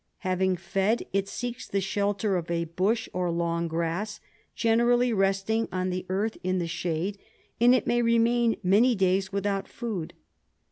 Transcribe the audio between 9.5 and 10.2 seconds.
food.